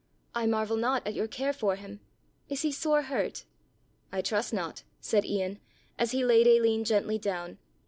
[0.33, 1.99] "I marvel not at your care for him.
[2.49, 3.45] Is he sore hurt?"
[4.11, 5.59] "I trust not," said Ian,
[5.99, 7.59] as he laid Aline gently down.